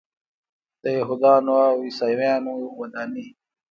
د 0.83 0.85
یهودانو 0.97 1.53
او 1.67 1.75
عیسویانو 1.87 2.53
ودانۍ. 2.79 3.27